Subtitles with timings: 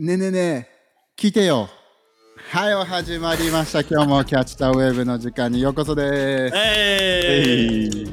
[0.00, 0.66] ねえねえねえ、
[1.16, 1.68] 聞いてよ。
[2.52, 3.80] はい、お始まりました。
[3.80, 6.56] 今日もキャッチタウェブの時間にようこそです。
[6.56, 8.06] えい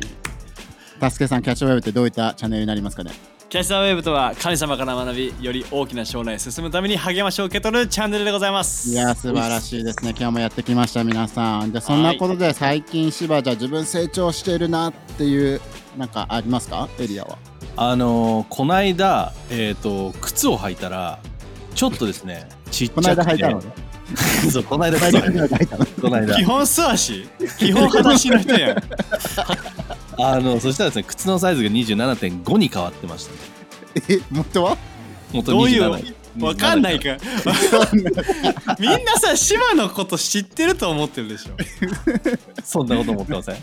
[1.00, 3.12] タスケさん、キャッチタウェブってどういったチャンネルになりますかね？
[3.50, 10.09] キャッチャーウェーブとは神様から学びより大きな将来へ進むために励ましを受け取るチャンネルでございますいや、素晴らしいですね。
[10.17, 11.71] 今日もやってきました、皆さん。
[11.71, 15.61] で、そんなことで最近、芝じゃ自分成長しているなっていう、
[15.97, 16.89] なんかありますか？
[16.99, 17.38] エリアは。
[17.77, 21.20] あのー、こないだ、えっ、と、靴を履いたら、
[21.76, 23.02] ちょっとですね、ちっちゃくて。
[23.02, 23.66] この間履いたのね。
[24.52, 25.86] そう、この間この間履いたの。
[25.86, 26.44] この間基。
[26.44, 27.27] 本素足？
[27.59, 28.77] 基本裸足の人やん
[30.22, 33.38] あの、そしたらですね、靴のサイズが27.5に変わってましたね。
[34.09, 34.77] え、元は？
[35.34, 37.16] 元どういう？27わかんないか
[38.77, 41.52] みんなさ芝のこと知ってると思ってるでしょ
[42.62, 43.55] そんなこと思ってません？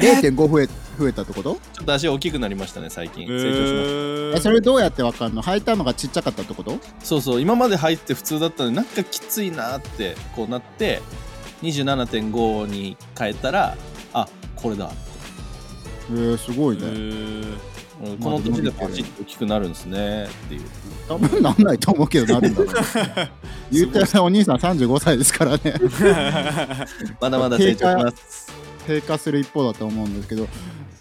[0.00, 1.50] ち ?0.5 増え増えたってこと？
[1.50, 3.24] ょっと足大きくなりましたね、最近。
[3.24, 3.74] え成長しました。
[3.74, 5.42] ーえ、それどうやってわかんの？
[5.42, 6.78] 履いたのがちっちゃかったってこと？
[7.02, 11.00] そうそう、今まで入って普通だったのになんかきついなってこうなって、
[11.62, 13.76] 27.5に変えたら、
[14.12, 14.90] あ、これだ。
[16.10, 16.82] えー、すごいね。
[16.84, 20.62] えーうんこの年でパチッと大きくなるんですねっていう。
[21.08, 22.74] 多分なんないと思うけどなる んだろう
[23.70, 25.74] 言うてお兄さん35歳ですからね
[27.20, 28.52] まだまだ成長します。
[28.86, 30.46] 低下する一方だと思うんですけど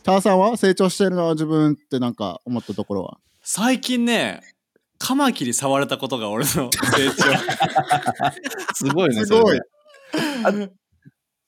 [0.03, 3.17] ターさんは成長してるのは自分ってなんか思ったところは？
[3.41, 4.41] 最近ね
[4.97, 6.71] カマキリ触れたことが俺の 成
[8.73, 9.25] すごいね。
[9.25, 9.59] すごい。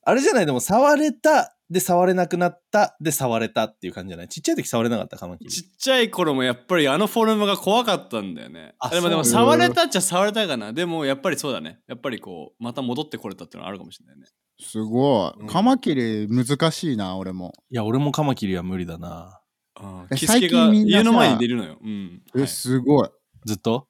[0.04, 4.28] あれじゃないでも触れたで触れなくなったで触れたっていう感じじゃない？
[4.30, 5.18] ちっちゃい時触れなかった？
[5.18, 5.50] カマキリ。
[5.50, 8.76] 長ちっちゃい頃もやっぱりあのフォルムが怖かったんだよね。
[8.80, 10.74] あでもでも触れたっちゃ触れたかな。
[10.74, 11.80] でもやっぱりそうだね。
[11.88, 14.26] やっぱりこうまた戻ってこれたっていうのはあるかもしれないね。
[14.60, 15.48] すごい、うん。
[15.48, 17.52] カマキリ難しいな俺も。
[17.70, 19.42] いや、俺もカマキリは無理だな。
[19.82, 21.78] うんえキスケが家の前に出るのよ。
[21.84, 22.22] うん。
[22.36, 22.48] え、はい。
[22.48, 23.10] すごい。
[23.46, 23.88] ずっと？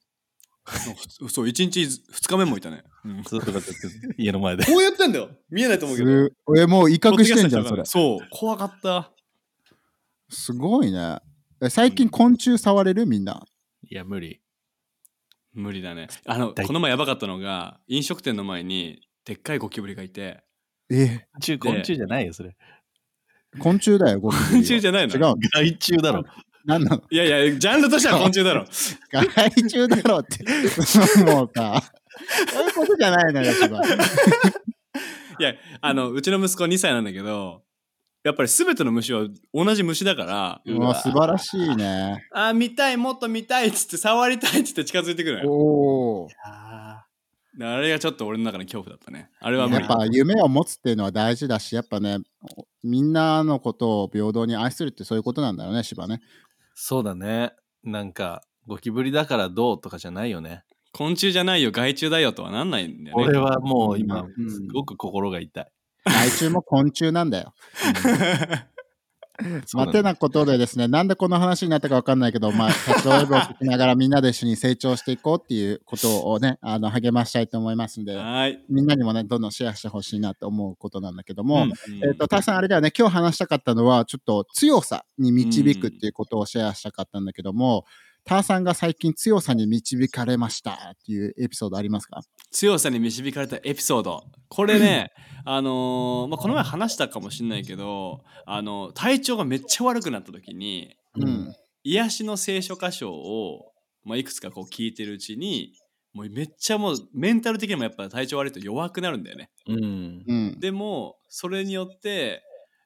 [0.66, 3.72] ふそう1日2日目もいたね、うんずっとかって
[4.18, 4.66] 家の前で。
[4.68, 5.30] こうやってんだよ。
[5.50, 6.10] 見えないと思うけど。
[6.56, 7.86] すえもう威嚇してんじゃんそれ。
[7.86, 8.28] そう。
[8.32, 9.12] 怖かった。
[10.30, 11.20] すごいね。
[11.62, 13.06] え最近昆虫触れる？
[13.06, 13.46] みんな。
[13.90, 14.42] いや、無理。
[15.54, 16.08] 無理だね。
[16.26, 20.44] あの大この前やばかったのが飲食店の前にでっかいゴキブリがいて。
[20.90, 21.08] え？
[21.08, 22.56] 昆虫、昆虫じゃないよ、それ。
[23.60, 24.52] 昆虫だよゴキブリは。
[24.52, 25.14] 昆虫じゃないの？
[25.14, 25.36] 違うの。
[25.54, 26.24] 害虫だろ。
[26.66, 27.04] 何なの？
[27.12, 28.66] いやいやジャンルとしては昆虫だろ。
[29.14, 30.44] 害虫だろって。
[31.24, 31.82] もうさ
[32.52, 33.82] そういうことじゃないのよ芝い。
[35.40, 37.64] やあのうちの息子2歳なんだけど
[38.24, 42.28] やっぱり全ての虫は同じ虫だからううわ素晴らしいね。
[42.32, 45.52] あー見たいもっと見たいっつって触りたいっつって近づいてくるのよ。
[45.52, 47.06] おおあ
[47.62, 49.30] あれがちょっと俺の中の恐怖だったね。
[49.40, 49.86] あれは無理。
[49.86, 52.18] やっぱ夢を持つっていうのは大事だしやっぱね
[52.84, 56.22] みんなのことを平等に愛するってそういうことなんだよね芝ね。
[56.74, 57.54] そうだね。
[57.84, 60.65] なんか、ゴキブリだからどうとかじゃないよね。
[60.96, 63.24] 昆虫じゃないよ害虫だよとはなんないんだよね。
[63.26, 64.50] 俺はもう今う、ん。
[64.50, 65.68] すごく心が痛い。
[66.06, 67.54] 害虫も昆虫なんだよ。
[69.74, 78.64] まあてなことでですねなんでこの話になったかわかんないけどまあキャッチウェブを聞きながらみんなで一緒に成長していこうっていうことをね あの励ましたいと思いますんではい。
[78.70, 81.72] みんなにもねどんどんシェアしてほしいなと思うことなんだけども、うん。
[82.02, 87.84] えっ、と、タさん、あれだよね、今日話したかったのは、ちょっと強さに導くっていうことをシェアしたかったんだけども、
[88.26, 92.22] ターさんが最近強さに導かれましたっていうエピソードありますか？
[92.52, 95.12] 強さに導かれたエピソードこれね
[95.46, 101.54] あのーまあ、この前話したかもしれないけどあの体調がめっちゃ悪くなった時にうん。
[101.84, 103.72] 癒しの聖書箇所を、
[104.04, 105.74] まあ、いくつかこう聞いてるうちに
[106.14, 110.24] もうめっちゃもうメンタル的にもやっぱ体調悪いと弱くなるんだよねうん。
[110.28, 110.60] うん。
[110.60, 112.42] でもそれによって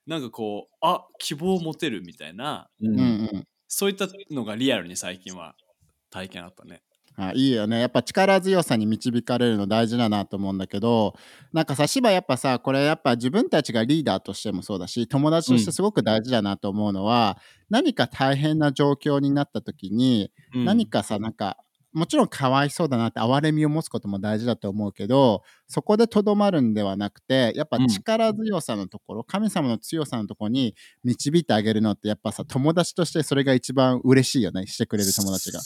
[0.06, 3.48] なんかこうあ希望を持てるみたいなううんうん。
[3.70, 5.56] そういったのがリアルに最近は
[6.10, 6.82] 体験あったね。
[7.16, 7.82] あいいよね。
[7.82, 11.16] やっぱ力強さに導かれるの大事だなと思うんだけど、
[11.52, 17.38] なんかさ、芝やっぱさ、これやっぱ自分たちがリーダーとしてもそうだし、友達としてすごく大事だなと思うのは、
[17.70, 20.66] 何か大変な状況になった時に、うん。
[20.66, 21.58] 何かさなんか
[21.94, 35.60] もちろんかわいそうだなって哀れみを持つことも大事だと思うけどそこでとどまるんではなくてやっぱうん力強さのところ、神様の強さのところに導いてあげるのってやっぱさ友達としてそれが一番嬉しいよねしてくれる友達が。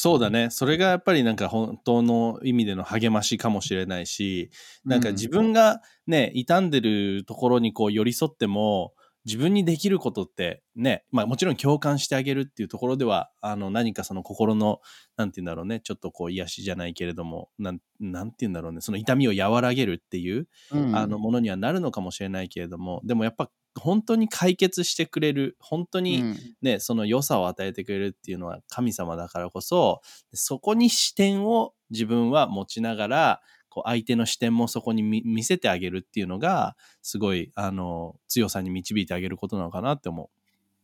[0.00, 0.48] そうだね。
[0.50, 4.48] それがやっぱりなんか本当の意味での励ましかもしれないし、
[4.84, 8.92] なんか自分がね、傷んでるところにこう寄り添っても、
[9.28, 14.80] 自分にできることってね、まあもちろん共感してあげるっていうところでは、あの何かその心の、
[15.18, 26.36] なんて言うんだろうね、ちょっとこう癒しじゃないけれども、なんなんて言うんだろうね、その痛みを和らげるっていう、うんあのものにはなるのかもしれないけれども、でもやっぱ本当に解決してくれる本当に、うん。
[26.62, 30.00] ね、その良さを与えてくれるっていうのは神様だからこそ、
[30.32, 33.40] そこに視点を自分は持ちながら、
[33.78, 40.30] こう相手の視点もそこに見見せてあげるっていうのが、すごい、あの、強さに導いてあげることなのかなって思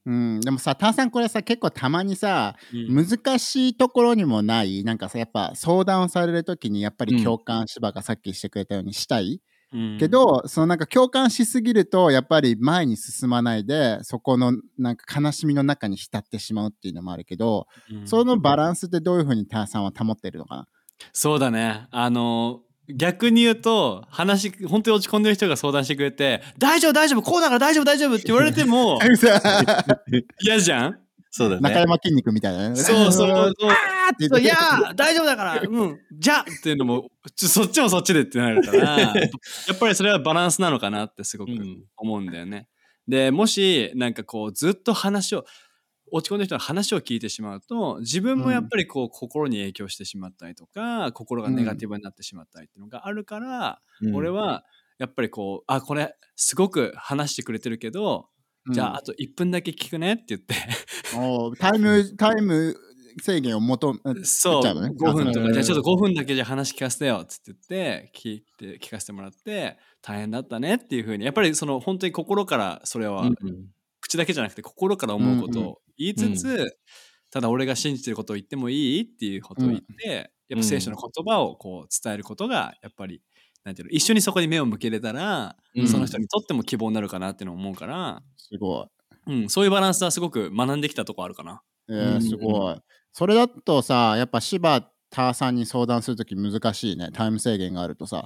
[0.06, 0.11] う。
[0.12, 3.06] ん、でもさ、タンさんこれさ、結構たまにさ、うん。
[3.06, 9.41] 難しいところにもない、なんかさ、やっぱ相談をされるときに、やっぱり共感、芝がさっきしてくれたようにしたい。
[9.73, 9.99] うん。
[9.99, 18.06] けど、そのなんか共感しすぎると、やっぱり前に進まないで、そこのなんか悲しみの中に浸ってしまうっていうのもあるけど、うん。
[18.06, 20.67] そのバランスってどういうふうにタンさんは保ってるのかな？
[21.12, 21.87] そうだね。
[21.91, 28.98] あの、逆に言うと、話、本当に落ち込んでる人が相談してくれて、大丈夫、大丈夫、こうだから大丈夫、大丈夫って言われても
[30.40, 30.90] 嫌じゃん？
[30.92, 31.00] う。
[31.31, 31.81] そうだ中ね。
[31.81, 32.76] 山筋肉みたいなね。
[32.76, 33.31] そうそうそう。
[33.31, 39.12] あーっていやー大丈夫だから、うん、じゃあっていうのも、ちょそっちもそっちでってなるから、 や
[39.72, 42.69] っぱりそれはバランスなのかなってすごくうん思うんだよね。
[43.08, 45.44] で、もし、なんかこう、ずっと話を、
[46.11, 54.15] 落ち込んでる人の話を聞いてしまうと、自分もやっぱりこう、心に影響してしまったりとか、心がネガティブになってしまったりっていうのがあるから、うん。
[54.15, 54.65] 俺は、
[54.99, 58.29] やっぱりこう、あ、これ、すごく話してくれてるけど、
[58.71, 60.55] じゃあ、あと1分だけ聞くねって言って、
[61.59, 62.77] タイム、タイム
[63.21, 73.35] 制限を求め、そう、ね？5分とか、うんじゃあちょっと5分だけじゃ話聞かせてよっつって言って、聞いて、聞かせてもらって、大変だったねっていうふうに、やっぱりその本当に心からそれは、うん
[74.05, 76.77] 口だけじゃなくて心から思うことうんうを言いつつ、
[77.31, 83.23] ただ俺が信じてることを言ってもいいっていうことを言って、やっぱ聖書の言葉をこう伝えることが、やっぱり、
[83.65, 88.89] なんていうの、一緒にそこに目を向けれたら、うんその人にとっても希望になるかなっていうのを思うから、すご
[89.27, 91.62] うん、そういうバランスはすごく学んできたとこあるかな。
[91.89, 91.93] い。
[91.93, 92.77] えー、うんすごい。
[93.12, 94.41] それだとさ、やっぱ
[95.14, 97.11] 柴田さんに相談するとき難しいね。
[97.12, 98.25] タイム制限があるとさ。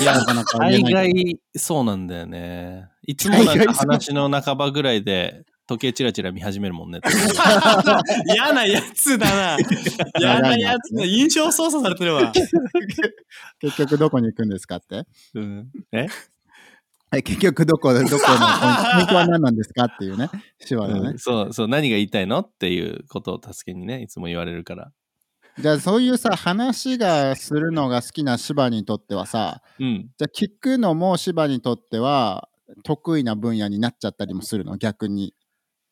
[0.00, 2.88] いやなかなか大概そうなんだよね。
[3.06, 7.00] いつもなんか話の半ばぐらいで時計チラチラ見始めるもんね。
[8.34, 9.56] 嫌なやつだな。
[10.20, 11.04] 嫌なやつだ。
[11.06, 12.30] 印象操作されてるわ。
[13.60, 15.04] 結局どこに行くんですかって？
[15.34, 16.06] うん、え、
[17.10, 20.28] はい、結局どこ、どこのポイントは何なんですかっていうね。
[20.60, 21.18] 柴田ねうん。
[21.18, 22.40] そうそう、何が言いたいの？
[22.40, 24.92] っていうことを助けにね、いつも言われるから。
[25.58, 30.10] じゃあそういうさ、話がするのが好きな柴にとってはさ、うん。
[30.18, 32.48] じゃあ聞くのも柴にとっては
[32.84, 34.76] 得意な分野になっちゃったりもするの？
[34.76, 35.34] 逆に。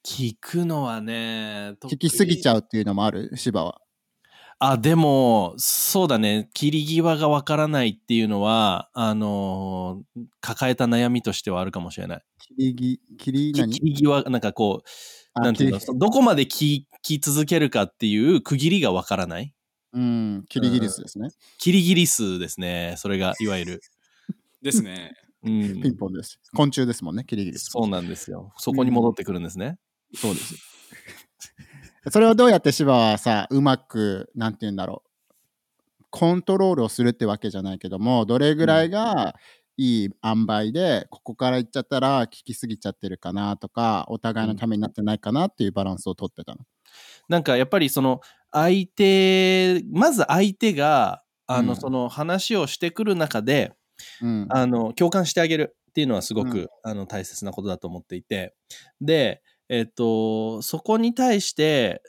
[0.07, 2.59] 聞くのはね、聞きすぎちゃう。
[2.59, 3.31] っていうのもある？
[3.37, 3.81] 柴は。
[4.59, 12.23] あ、でも、そうだね、切り際がわからないっていうのは、あのー抱えた悩みとしてはあるかもしれない。
[12.39, 14.91] 切りぎ、切り切り際、なんかこう、あ
[15.35, 19.53] なんていうのどこまで聞き続けるかっていう区切りがわからない？
[19.93, 21.29] うん、キリギリスですね。
[21.59, 22.95] キリギリスですね。
[22.99, 23.81] それが、いわゆる。
[24.63, 25.15] ですね。
[25.45, 26.41] うんピンポンです。
[26.55, 27.67] 昆虫ですもんね、キリギリス。
[27.71, 28.53] そうなんですよ。
[28.57, 29.79] そこに戻ってくるんですね。
[30.15, 30.55] そうです。
[32.11, 35.03] それをどうやって柴はさ、うまく、なんて言うんだろ
[36.01, 39.35] う、コントロールをするってわけじゃないけども、どれぐらいが
[39.77, 46.61] いい塩梅で、ここから行っちゃったら聞きすぎちゃってるかなとか、お互いのためになってないかなっていうバランスを取ってたの。
[47.29, 48.21] なんかやっぱりその
[48.53, 53.73] 相手、まず相手が、あの、うんその話をしてくる中で、
[54.23, 54.47] うん。
[54.51, 58.55] あの、共感してあげるっていうのはすごく、うんあの、大切なことだと思っていて。
[59.01, 62.03] で、えっと、そこに対して、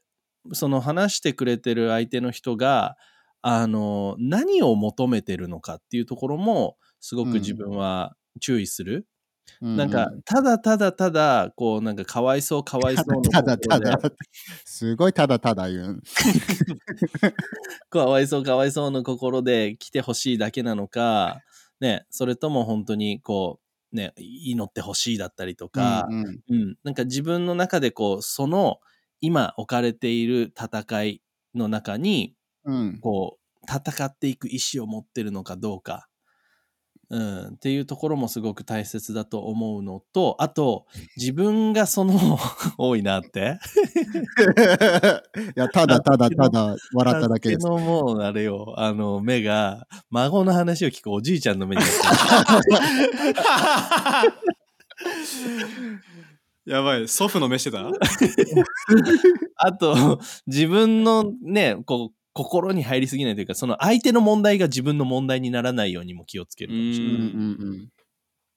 [0.53, 2.95] その話してくれてる相手の人が、
[3.41, 8.95] あの、何を求めてるのかっていうところも、すごく自分は注意する。
[8.97, 9.05] うん
[9.61, 13.99] なんか、ただただただ、こう、なんか、かわいそう、かわいそうのただただ、
[14.65, 16.01] すごいただただ言う。
[17.89, 21.41] かわいそうかわいそうの心で来てほしいだけなのか、
[21.79, 23.59] ね、それとも本当にこ
[23.93, 26.41] う、ね、祈ってほしいだったりとか、うんうん。
[26.49, 28.79] うん、なんか自分の中でこう、その
[29.21, 31.21] 今置かれている戦い
[31.53, 32.35] の中に、
[32.65, 32.99] うん。
[32.99, 36.07] こう、戦っていく意志を持ってるのかどうか、
[37.09, 40.85] うん、っていうところもすごく大切だと思うのと、あと、
[41.17, 42.15] 自分がその、
[42.77, 43.59] 多いなって。
[45.55, 47.65] いや、ただただただ笑っただけです。
[47.67, 51.95] のもう、あれよ、あの、目が、孫の話を聞くおじいちゃんの目になって
[52.69, 54.33] る。
[56.65, 57.87] やばい、祖父の目してた？
[59.57, 67.15] あと、自分のね、こう、心に入りすぎないというか、その相手の問題が自分の問題にならないようにも気をつけるかもしれない。
[67.15, 67.25] うんう
[67.73, 67.89] ん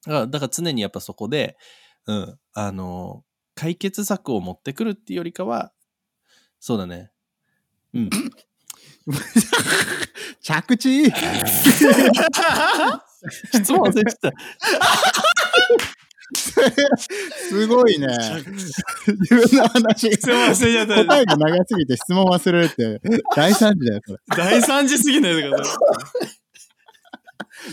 [0.06, 1.56] だからだから常にやっぱそこで、
[2.06, 5.72] うん、あの、解決策を持ってくるっていうよりかは、
[6.60, 7.10] そうだね。
[7.94, 8.10] うん。
[10.40, 11.04] 着地？
[13.52, 14.32] 質問忘れてた。
[17.48, 18.06] すごいね。
[19.06, 20.10] 自分の話。
[20.12, 20.94] 質問忘れちゃった。
[21.04, 23.00] 答えが長すぎて質問忘れるって
[23.34, 24.18] 大惨事だよ、それ。
[24.36, 25.76] 大惨事すぎないでください。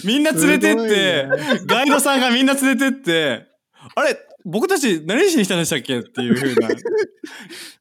[0.05, 1.29] みんな連れてって、すごいね
[1.65, 3.45] ガイドさんがみんな連れてって、
[3.95, 5.99] あれ僕たち何しに来たんでしたっけ？
[5.99, 6.69] っていう風な。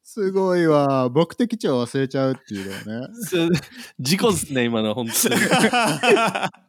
[0.02, 1.10] すごいわ。
[1.10, 3.08] 目的地を忘れちゃうっていうのはね。
[3.98, 5.34] 事故ですね、今の、本当に。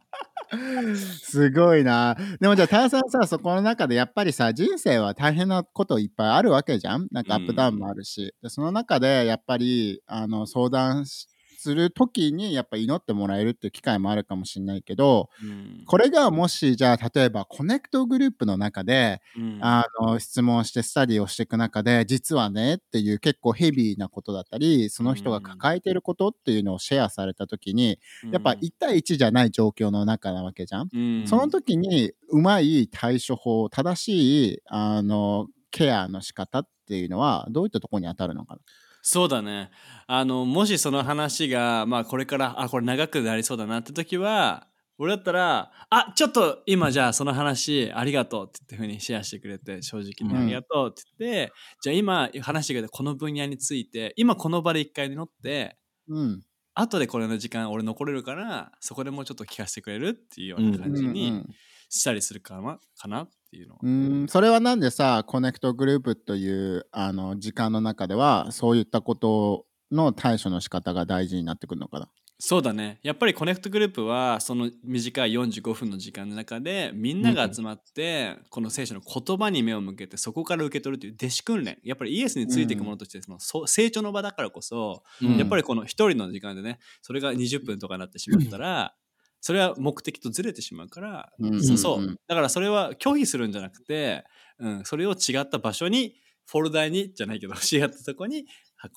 [1.23, 2.15] すごいな。
[2.39, 8.33] でもじゃあ、ターさんさ、そこの中でやっぱりさ、人生は大変なこといっぱいあるわけじゃんなんかアップダウンもあるし。
[8.41, 11.27] でその中で、やっぱり、あの、相談し
[11.65, 15.83] するときに、やっぱ祈ってもらえるっていう機会もあるかもしれないけど、うん。
[15.85, 19.59] これがもし、じゃあ、例えば、コネクトグループの中で、うん。
[19.61, 27.99] あの、質問してスタディをしていく中で、実はねっていう結構ヘビーなことだったり、その人が抱えてることっていうのをシェアされたときに、
[28.31, 30.89] やっぱ1対1じゃない状況の中なわけじゃん。
[30.93, 31.27] うん。
[31.27, 38.61] その時にうまい対処法、正しいあのケアの仕方っていうのはどういったところに当たるのかな？
[39.07, 39.69] そうだね。
[40.07, 55.77] あの、もしその話が、まあこれから、あ、これ長くなりそうだなって時は、俺だったら、あ、ちょっと今じゃあその話ありがとうって言ってふうにシェアしてくれて、正直にありがとうって言って、じゃあ今話してくれたこの分野について、今この場で一回乗って、
[56.09, 56.41] うん。
[56.73, 61.49] 後でこれの時間俺残れるから、そこでもうちょっと聞かせてくれるっていうような感じにうん
[61.89, 63.79] したりするかな、かなっていうのは。
[63.83, 72.09] うん、それはなんでさ、コネクトグループというあの時間の中では、そういったことの対処の仕方が大事になってくるのかな？
[72.37, 72.99] そうだね。
[73.01, 81.77] やっぱりコネクトグループはその短い45分の時間の中でみんなが集まってこの聖書の言葉に目を向けてそこから受け取るという弟子訓練。
[81.81, 88.93] やっぱりイエスについていくものとしてその成長の場だからこそうんやっぱりこの一人の時間でねそれが20分とかになってしまったら
[89.45, 91.63] それは目的とずれてしまうからうん。
[91.63, 91.99] そうそう。
[91.99, 94.23] うんだからそれは拒否するんじゃなくて、
[94.57, 96.15] うん、それを違った場所に
[96.47, 98.47] フォルダにじゃないけど 違ったとこに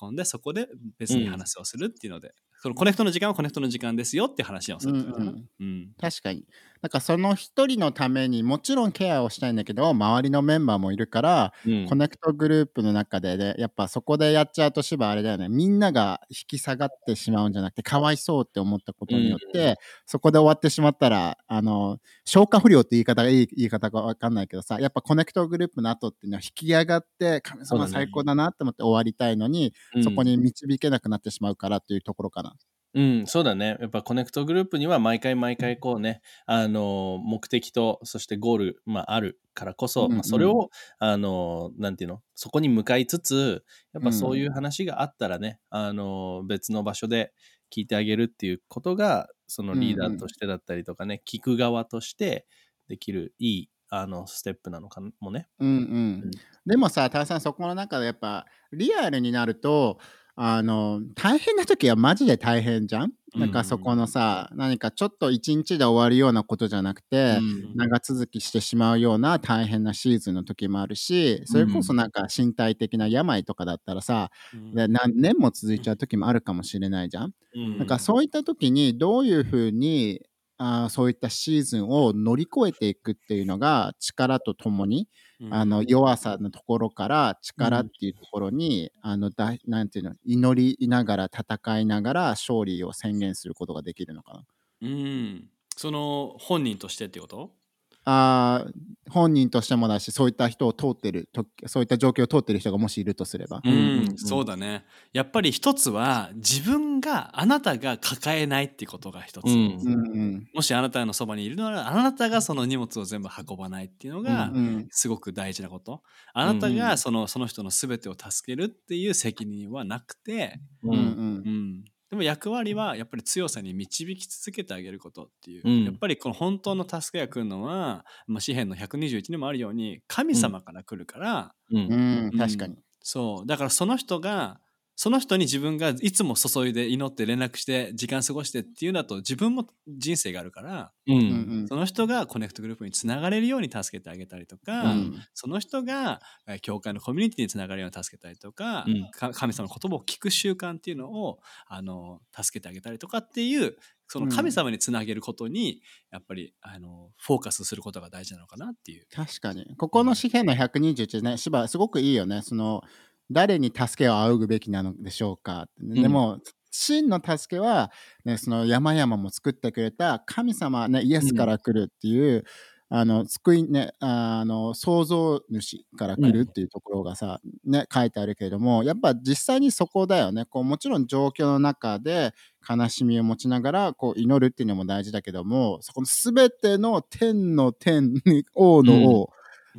[0.01, 5.45] 運んでそこで別に話をするっていうので、そのコネクトの時間はコネクトの時間ですよって話をするってことかな、うん。
[5.59, 5.89] うん。
[5.99, 6.45] 確かに。
[6.81, 11.85] なんかその一人のためにもちろんケアをしたいんだけど、周りのメンバーもいるから、うん。
[11.87, 30.03] コネクトグループの中でね、やっぱそこでやっちゃうと芝あれだよね、みんなが引き下がってしまうんじゃなくて、かわいそうって思ったことによって、そこで終わってしまったら、あの、消化不良って言い方がいい言い方かわかんないけどさ、やっぱコネクトグループの後っていうのは引き上がって、神様最高だなって思って終わりたいのに、うん。
[30.03, 32.48] そこに導けなくなってしまうからっていうところかな。
[32.95, 33.77] うん、そうだね。
[33.79, 47.31] やっぱコネクトグループには毎回毎回こうね、あの、目的と、そしてゴール、まあ、あるからこそ、うんうんまあ、それを、あの、なんていうの、そこに向かいつつ、やっぱそういう話があったらね、あの、別の場所で
[47.71, 52.47] 聞いてあげるっていうことが、そのリーダーとしてだったりとかね、聞く側として
[52.87, 55.47] できるいい、あの、ステップなのかもね。
[55.59, 56.31] うんうん。
[56.65, 59.99] でもさ、タワさん、そこの中でやっぱ、リアルになると、
[60.41, 63.11] あの、大変な時はマジで大変じゃん？
[63.35, 67.75] なんかそこのさ、何かちょっと一日で終わるようなことじゃなくて、うん。
[67.75, 74.73] 長続きしてしまうような大変なシーズンの時もあるし、それこそなんか身体的な病とかだったらさ、うん。
[74.73, 77.33] で何年も続いちゃう時もあるかもしれないじゃん？
[77.55, 77.77] うん。
[77.77, 80.21] なんかそういった時にどういうふうに
[80.57, 85.05] あーそういったシーズンを乗り越えていくっていうのが力とともに、うん
[85.49, 94.45] あの弱さのところから力っていうところに、あのだなんていうの祈りながら戦いながら勝利を宣言することができるのかな。
[94.81, 95.49] うん。
[95.75, 97.58] その本人としてってこと？
[98.05, 98.71] あー
[99.11, 103.61] 本人としてもだしそういった人を通ってるとそういった状況を通ってる人がもしいるとすれば。
[103.63, 103.77] うん、う
[104.13, 104.17] ん。
[104.17, 104.85] そうだね。
[105.11, 109.53] やっぱり一つは自分があなたが抱えないっていうことが一つ、うん。
[109.53, 110.49] うんうん。
[110.53, 116.03] もしあなたのそばにいるならあなたがその荷物を全部運ばないっていうのがうんすごく大事なこと、
[116.33, 120.99] あなたがそのその人の全てを助けるっていう責任はなくて、うん。
[120.99, 121.01] う
[121.41, 121.45] ん。
[121.45, 125.83] うん、でも役割はやっぱり強さに導き続けてあげることっていう、うん。
[125.85, 132.37] やっぱりこの本当の助けが来るのは、まあ、詩篇の121にもあるように神様から来るから、うんうん。
[132.37, 132.77] 確かに。
[133.01, 133.47] そう。
[133.47, 134.59] だからその人が
[135.01, 141.19] その人に自分がいつも注いで祈って連絡して時間過ごしてっていうのだと自分も人生があるからううん
[141.63, 153.77] んその人がコネクトグループにつながれるように助けてあげたりとか、うんその人がえー教会のコミュニティにつながるように助けたりとか、うんか神様の言葉を聞く習慣っていうのをあの助けてあげたりとかっていう
[154.09, 159.05] その神様につなげることにやっぱりあのフォーカスすることが大事なのかなっていう。
[159.15, 159.75] 確かに。
[159.77, 162.41] ここの詩篇の121ね、芝すごくいいよね。
[162.41, 162.81] その、
[163.31, 165.67] 誰に助けを仰ぐべきなのでしょうか？
[165.81, 165.93] うん。
[165.93, 166.39] でも、
[166.71, 167.91] 真の助けは、
[168.25, 172.43] ね、その山々も作ってくれた神様、ね、イエスから来るっていう、
[172.91, 180.45] あの救いねあの創造主から来るっていうところがさ、ね書いてあるけれどもやっぱ実際にそこだよね。
[180.45, 182.33] こうもちろん状況の中で
[182.67, 188.11] 悲しみを持ちながらこう祈るっていうのも大事だけどもそこの全ての天の天
[188.55, 189.29] 王の王、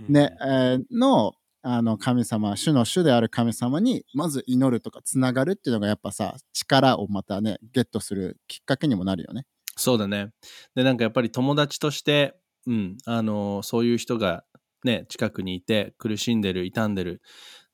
[0.08, 9.44] ね、えーのあの神様主の主である神様にまず祈るとかつながるっていうのがやっぱさ力をまたねゲットするきっかけにもなるよね。
[9.76, 10.30] そうだね。
[10.74, 12.36] で、なんかやっぱり友達として、
[12.66, 14.44] うん、あの、そういう人が
[14.84, 17.22] ね、近くにいて、苦しんでる、傷んでる。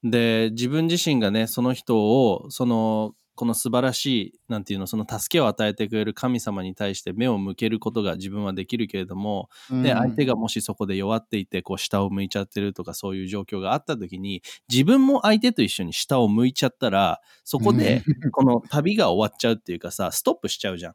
[0.05, 18.02] で、自分自身がね、その人を、その、この素晴らしい、なんていうの、その助けを与えてくれる神様に対して目を向けることが自分はできるけれども、で、相手がもしそこで弱っていて、こう、下を向いちゃってるとか、そういう状況があった時に、自分も相手と一緒に下を向いちゃったら、そこで、
[18.33, 20.95] この旅が終わっちゃうっていうかさ、ストップしちゃうじゃん。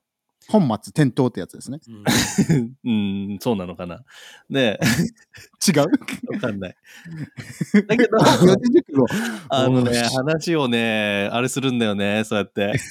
[0.52, 1.80] 本末転倒ってやつですね。
[2.84, 4.04] うん、そうなのかな。
[4.50, 4.80] で、
[5.68, 5.82] 違う？
[5.82, 5.88] わ
[6.40, 6.76] かんない。
[7.88, 8.18] だけど、
[9.50, 12.74] あのね、話をね、あれするんだよね、そうやって。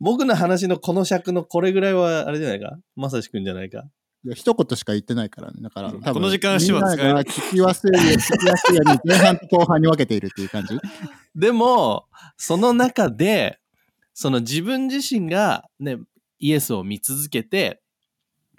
[0.00, 2.78] 僕の話のこの尺のこれぐらいは、あれじゃないか？
[2.96, 3.84] まさしくんじゃないか？
[4.22, 5.62] いや一言しか言ってないからね。
[5.62, 10.78] だから、多分この時間手話使えるみんなが聞きやすいように、聞きやすいように前半と後半に分けているっていう感じ。
[11.34, 13.59] でも、その中で、
[14.20, 15.96] その自分自身がね、
[16.40, 17.80] イエスを見続けて、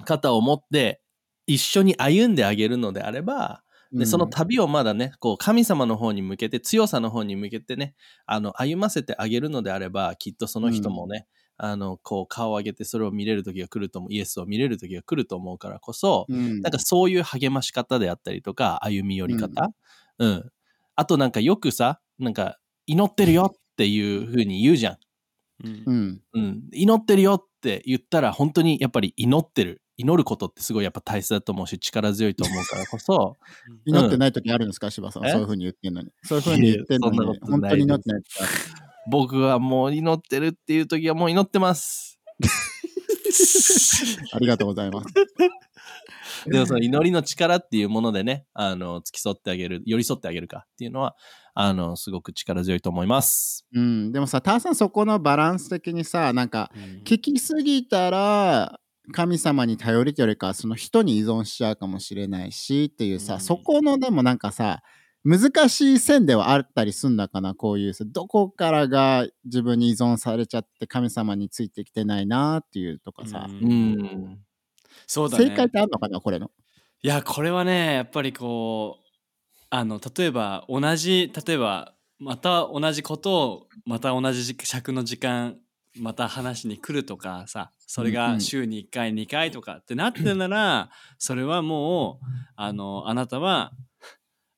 [0.06, 1.04] 肩を持って、
[1.46, 3.62] 一緒に歩んであげるのであれば、
[3.94, 7.94] で、その旅をまだね、こう、神様の方に向けて、強さの方に向けてね、
[8.26, 11.28] あの、歩ませてあげるのであれば、きっとその人もね、
[11.58, 19.70] あの、こう、顔を上げてそれを見れる時が来ると思う、イエスを見れる時が来ると思うからこそ、うん、なんかそういう励まし方であったりとか、歩み寄り方？
[20.18, 20.52] うん。
[20.96, 24.98] あとなんかよくさ、なんか、祈ってるよっていう風に言うじゃん。
[25.64, 26.22] うんうん。
[26.34, 26.64] うん。
[26.74, 29.82] 祈ってるよって言ったら、本当にやっぱり祈ってる。
[29.98, 33.38] 祈ることってすごいやっぱ大切だと思うし、力強いと思うからこそ、
[33.86, 35.28] 祈ってない時あるんですか、柴さん。
[35.28, 35.32] え？
[35.32, 36.10] そういうふうに言ってんのに。
[36.24, 38.24] そういうふうに言ってんのに、本当に祈ってない。
[39.10, 42.20] 僕はもう祈ってるっていう時はもう祈ってます。
[44.34, 45.14] ありがとうございます。
[46.50, 51.16] でもその祈りの力っていうものでね、あの、付き添ってあげる、寄り添ってあげるかっていうのは、
[51.54, 53.66] あの、すごく力強いと思います。
[53.74, 54.12] うん。
[54.12, 56.72] でもさ、ターさんそこのバランス的にさ、なんか、
[57.04, 58.80] 聞きすぎたら、
[59.14, 64.84] 神様に頼りというよりかその人に依存しちゃうかもしれないしっていうさ、うんそこのでもなんかさ
[65.26, 73.54] 難しい線ではあったりすんだかなこういうさどこからが自分に依存されちゃって神様についてきてないなっていうとかさ、う。
[73.66, 74.40] ん。
[75.08, 75.46] そうだね。
[75.46, 76.52] 正解ってあるのかなこれの？
[77.02, 79.11] いやこれはねやっぱりこう
[79.72, 85.58] あの例えば同じ例えばまた同じことをまた同じ尺の時間
[85.98, 93.72] また話に来るとかさそれが週に1回2回とかってなってるなら それはもうあのあなたは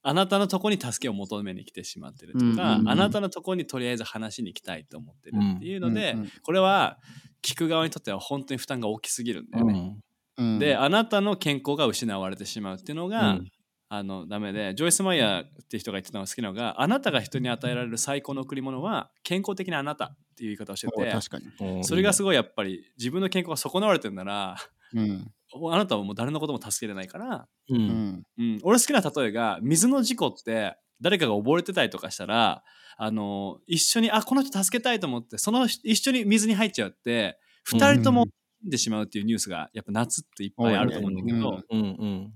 [0.02, 7.00] あなたのとこに助けを求めに来てしまってるとか、あなたのとこにとりあえず話しに来たいと思ってるっていうので、これは
[7.42, 9.96] 聞く側にとっては本当に負担が大きすぎるんだよね。
[10.36, 10.60] うん。
[10.60, 13.52] であなたの健康が失われてしまうっていうのが、うん
[13.96, 24.56] あのダメでジョイス・マイヤーって人が言ってたのが好きなのがあなたが人に与えられる最高の贈り物は健康的なあなたっていう言い方をしててそれがすごいやっぱり自分の健康が損なわれてるなら
[24.96, 25.32] うん。
[25.72, 27.76] あなたはもう誰のことも助けれないから、う。
[27.76, 27.88] うん。
[27.88, 32.64] んうん、俺好きな例えが水の事故って誰かが溺れてたりとかしたら
[32.98, 37.38] あの一緒にあこの人助けたいと思ってその一緒に水に入っちゃって
[37.72, 38.26] 2人とも
[38.64, 41.80] 死んでしまうっていうニュースがやっぱ夏っていっぱいあると思うんだけど、うん。
[41.80, 42.34] うん。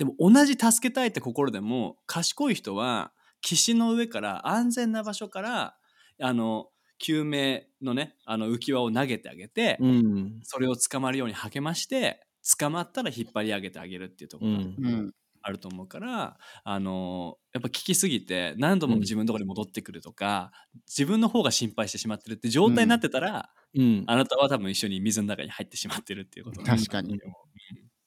[0.00, 5.76] でも同じ助けたいって心でも賢い人は岸の上から安全な場所から
[6.22, 10.40] あの救命のねあの浮き輪を投げてあげて、うん。
[10.42, 12.26] それを捕まるように励まして
[12.58, 14.64] 捕まったら引っ張り上げてあげるっていうところがうん。
[14.64, 20.52] うんあると思うから、あのやっぱ聞きすぎて何度も自分のところに戻ってくるとか、
[20.86, 24.04] 自分の方が心配してしまってるって状態になってたら、うん。
[24.06, 27.20] あなたは多分一緒に水の中に入ってしまってるっていうこと確かにうん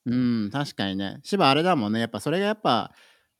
[0.05, 1.19] うん、確かにね。
[1.23, 1.99] 芝あれだもんね。
[1.99, 2.91] やっぱそれがやっぱ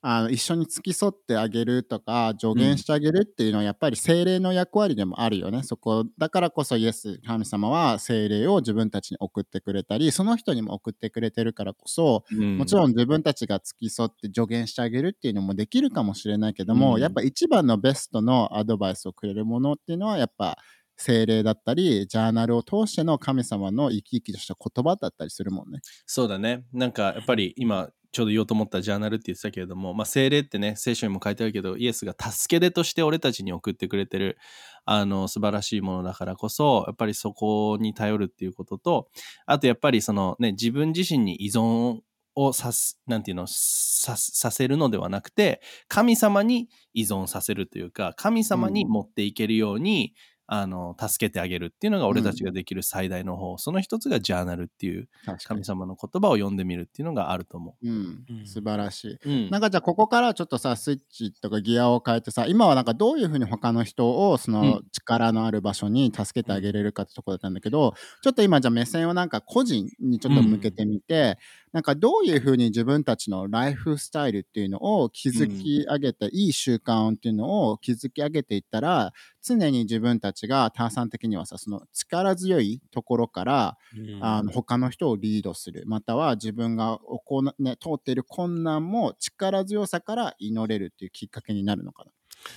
[0.05, 5.63] あの一緒に付き添ってあげるとか助言してあげるっていうのはやっぱり精霊の役割でもあるよね。
[5.63, 20.57] そこだからこそイエス神様は精霊を自分たちに送ってくれたりその人にも送ってくれてるからこそもちろん自分たちが付き添って助言してあげるっていうのもできるかもしれないけども、うんやっぱ一番のベストのアドバイスをくれるものっていうのはやっぱ
[20.97, 25.79] 精霊だったりジャーナルを通しての神様の生き生きとした言葉だったりするもんね。
[26.05, 26.65] そうだね。
[26.73, 34.37] なんかやっぱり今ちょうど言おうと思ったジャーナルって言ってたけれども、まあ、精霊ってね、聖書にも書いてあるけど、イエスが助け出として俺たちに送ってくれてる、
[34.85, 39.09] あの、素晴らしいものだからこそ、やっぱりそこに頼るっていうことと、
[39.47, 42.01] あとやっぱりそのね、自分自身に依存
[42.35, 50.13] をさす、なんていうの、ささせるのではなくて、神様に依存させるというか、神様に持っていけるように、
[50.45, 55.07] あの、助けてあげるっていうのが俺たちができる最大の方、その一つがジャーナルっていう
[55.45, 57.89] 神様の言葉を読んでみるっていうのがあると思う。
[57.89, 59.11] うん、素晴らしい。
[59.13, 59.19] う。
[59.25, 67.53] うん、なんかじゃあここからちょっとさスイッチとかギアを変えてさ今はなんかどういうふうに他の人をその力のある場所に助けてあげれるかってとこだったん。
[67.53, 71.37] だけどちょっと今じゃあ目線をなんか個人にちょっと向けてみて、
[71.73, 83.77] なんかどういうふうに自分たちのライフスタイルっていうのを築き上げて、いい習慣っていうのを築き上げていったら常に自分たちがターさん的にはさその力強いところから
[84.21, 85.83] あの他の人をリードする。
[85.87, 92.11] または自分が行、ね、通っている困難も力強さから祈れるっていうきっかけになるのかな。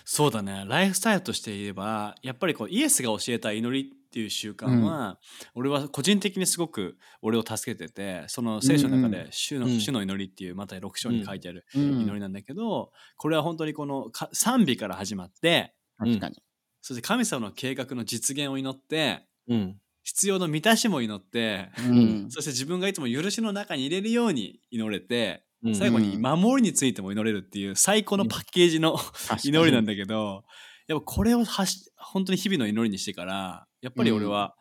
[0.05, 0.65] そうだね。
[0.67, 5.19] ライフスタイルとして言えばやっぱりこうイエスが教えた祈りっていう習慣は、
[5.55, 9.79] 俺は個人的にすごく俺を助けててその聖書の中で主の,、うん。
[9.79, 11.83] 主の祈りっていうまた6章に書いてあるうん。
[12.01, 16.37] 祈りなんだけど、これは本当にこのか賛美から始まって確かに。
[16.81, 19.77] そして神様の計画の実現を祈ってうん。
[20.03, 22.27] 必要の満たしも祈って、うん。
[22.33, 29.51] そして自分がいつも許しの中に入れるように祈れてうん最後に守りについても祈れるっていう最高のパッケージの確かに。
[29.51, 30.45] 祈りなんだけど
[30.87, 34.55] やっぱこれをはし本当に日々の祈りにしてからやっぱり俺は、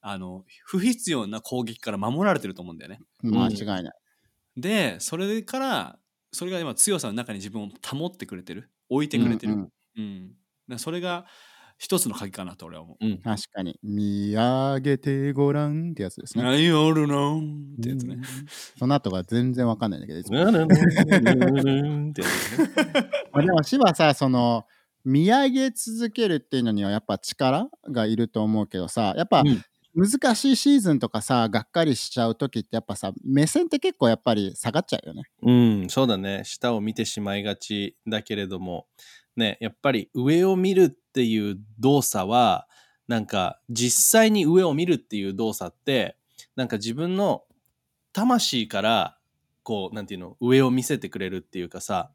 [0.00, 3.00] あの不必要な攻撃から守られてると思うんだよね。
[3.22, 3.92] 間違いない。
[4.56, 5.98] でそれから
[6.32, 8.70] それが今強さの中に自分を保ってくれてる。
[8.88, 10.04] 置いてくれてる、ううん。
[10.04, 10.36] んだか
[10.68, 11.26] らそれが
[11.78, 13.06] 一つの鍵かなと俺は思う。
[13.06, 13.18] うん。
[13.18, 13.78] 確かに。
[13.82, 16.44] 見上げてごらんってやつですね。
[16.44, 17.42] 何おるのっ
[17.82, 18.18] てやつね。
[18.78, 20.44] その後が全然わかんないんだけどで
[23.52, 23.62] も。
[23.62, 24.64] 芝さその
[25.08, 35.22] 見上げ続けるっていうのにはやっぱ力がいると思うけどさやっぱうん難しいシーズンとかさがっかりしちゃう時ってやっぱさ目線って結構やっぱり下がっちゃうよね。
[35.42, 36.42] うん、そうだね。
[36.44, 38.86] 下を見てしまいがちだけれども、
[39.34, 42.68] ね、やっぱり上を見るっていう動作は、
[43.08, 46.16] なんか実際に上を見るっていう動作って、
[46.54, 47.42] なんか自分の
[48.12, 49.18] 魂から、
[49.64, 52.12] こう、なんていうの、上を見せてくれるっていうかさ、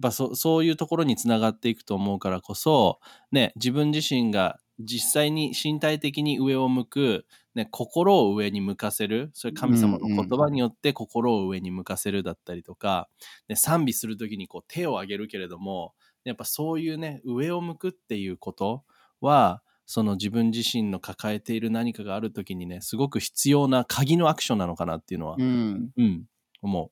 [0.00, 3.00] ぱそそういうところにつながっていくと思うからこそ、
[3.32, 13.08] ね、自分自身が実際に身体的に上を向く、ね、心を上に向かせる、それ神様の言葉によって心を上に向かせるだったりとか、
[13.48, 18.84] ね、賛美するときにこう手を挙げるけれども、やっぱそういうね、上を向くっていうこと
[19.20, 26.24] は、その自分自身の抱えている何かがあるときにね、すごく必要な鍵のアクションなのかなっていうのは、うん、うん、
[26.62, 26.90] 思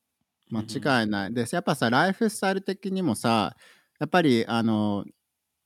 [0.51, 1.35] 間違いない。
[1.35, 3.57] でやっぱさライフスタイル的にもさ
[3.99, 5.05] やっぱりあの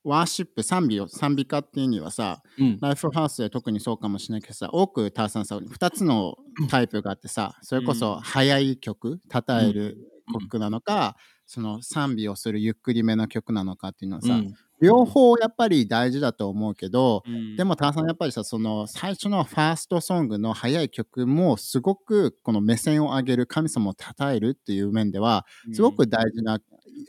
[0.04, 2.64] ワーシップ賛美を賛美歌っていうにはさう。
[2.64, 2.78] うん。
[2.80, 6.36] ライフハウスで特にそうかもしれないけどさ多くターさんさ2つの
[6.70, 9.98] タイプがあってさそれこそ速い曲称える
[10.32, 11.16] 曲なのか、
[11.52, 14.54] その賛美をするゆっくりめの曲なのかっていうのはさ、うん。
[14.80, 17.56] 両方やっぱり大事だと思うけど、うん。
[17.56, 26.58] でもターさんやっぱりさその最初のファーストソングの速い曲もすごくこの目線を上げる神様を称えるっていう面ではすごく大事な、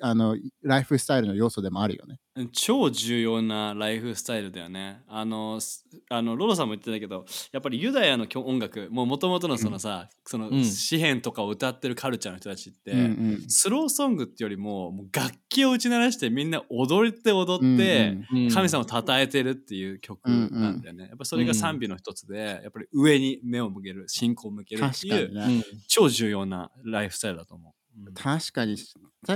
[0.02, 2.20] あのライフスタイルの要素でもあるよね。
[2.36, 5.04] うん超重要なライフスタイルだよね。
[5.08, 13.04] あの、すあのロロさんも言ってたけど、やっぱりユダヤの音楽、もう元々のそのさ、そのうん詩篇とかを歌ってるカルチャーの人たちって、うんう
[13.46, 21.08] んスローソングってよりももう楽器を打ち鳴らしてみんな踊って踊って、うんうん神様を称えてるっていう曲なんだよね。
[21.08, 25.64] やっぱそれが賛美の一つで、やっぱり上に目を向ける、信仰を向けるっていうね。
[25.88, 27.74] 超重要なライフスタイルだと思う。
[27.98, 28.14] うん。
[28.14, 28.78] 確かに。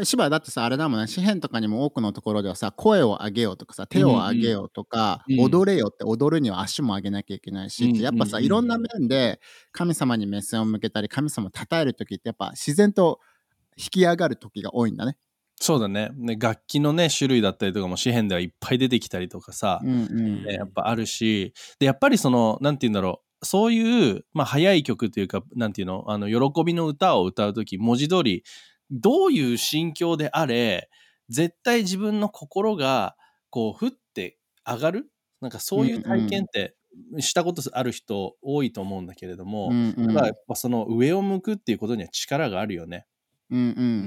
[0.03, 1.07] 芝だってさあれだもんね。
[1.07, 5.39] 詩篇とかにも多くのところではさ声を上げようとかさ手を上げようとか、うん。
[5.41, 9.39] 踊れよって踊るには足も上げなきゃいけないし、うんやっぱさ、うんいろんな面で
[9.71, 13.19] 神様に目線を向けたり神様を称える時ってやっぱ自然と
[13.77, 15.17] 引き上がる時が多いんだね。
[15.59, 16.11] そうだね。
[16.15, 16.37] ね。
[16.39, 20.43] 楽器のね、種類だったりとかも詩篇ではいっぱい出てきたりとかさ、うんうん。
[20.43, 28.43] ねやっぱあるし、で、やっぱりその、なんて言うんだろう、そういう、まあ、早い曲というか、なんていうの、あの、喜びの歌を歌うとき、文字通り、
[28.91, 30.89] どういう心境であれ、
[31.29, 33.15] 絶対自分の心が、
[33.49, 35.11] こう、ふって上がる？
[35.41, 36.75] なんかそういう体験って、
[37.19, 40.11] したことある人多いと思うんだけれども、うんうん。
[40.15, 43.05] やっぱその上を向くっていうことには力があるよね。
[43.49, 43.59] うん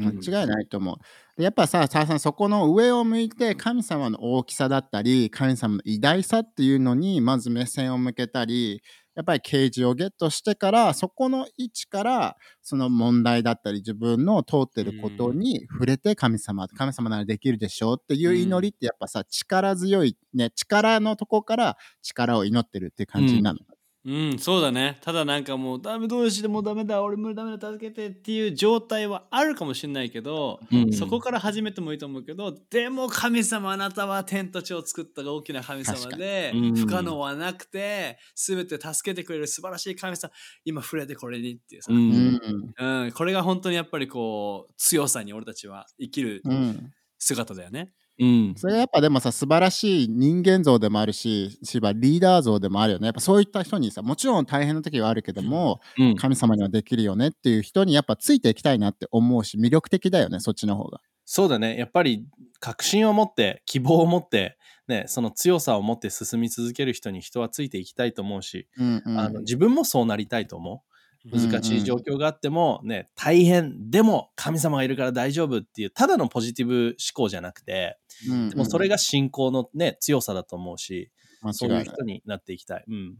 [0.05, 0.97] うん、間違いないと思う。
[1.39, 8.83] でやっぱさ、ささん、そこの上を向いて神様の大きさだったり、神様の偉大さっていうのにまず目線を向けたり、
[9.15, 23.70] やっぱり啓示をゲットしてから、そこの位置から、その問題だったり、自分の通ってることに触れて神様、神様ならできるでしょうっていう祈りってやっぱさ、力強い、ね、力のとこから力を祈ってるっていう感じになるの。
[24.03, 24.97] うん、そうだね。
[25.03, 40.33] ただなんかもう、ダメどうしてもうダメだ、俺もうダメだ、助けてっていう状態はあるかもしれないけど、うんそこから始めてもいいと思うけど、でも神様、あなたは天と地を作った大きな神様でうん、不可能はなくて、すべて助けてくれる素晴らしい神様、
[40.65, 42.75] 今触れてこれにっていうさ、ううんん。
[42.79, 46.91] うん、これが本当にやっぱりこう、強さに俺たちは生きるうん。
[47.19, 47.93] 姿だよね。
[48.21, 48.55] うん。
[48.57, 61.01] それやっぱでもさ素晴らしい人間像でもあるしリーダー像でもあるよねやっぱそういった人にさもちろん大変な時はあるけどもうん神様にはできるよねっていう人にやっぱついていきたいなって思うし魅力的だよねそっちの方が
[61.33, 61.77] そうだね。
[61.79, 62.27] やっぱり
[62.59, 70.75] 確信を持って、希望を持って、ね、その強さを持って進み続ける人に人はついていきたいと思うし、うんうんあの自分もそうなりたいと思う。
[70.75, 70.81] うん
[71.25, 81.11] 難しい状況があっても、ね、大変でも神様がいるから大丈夫っていうただのポジティブ思考じゃなくてうんでもそれが信仰の、ね、強さだと思うし
[81.43, 82.85] 間そういう人になっていきたい。
[82.87, 83.17] うん。